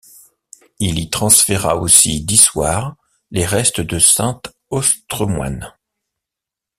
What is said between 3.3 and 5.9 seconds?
restes de saint Autstremoine.